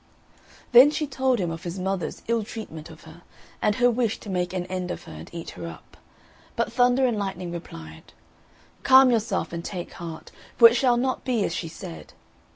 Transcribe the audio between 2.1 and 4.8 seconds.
ill treatment of her, and her wish to make an